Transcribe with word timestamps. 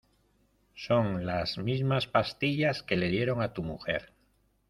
son 0.73 1.27
las 1.27 1.59
mismas 1.59 2.07
pastillas 2.07 2.81
que 2.81 2.95
le 2.97 3.09
dieron 3.09 3.43
a 3.43 3.53
tu 3.53 3.61
mujer 3.61 4.11